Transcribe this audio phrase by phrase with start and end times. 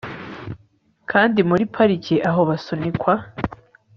[1.11, 3.13] kandi, muri pariki aho basunikwa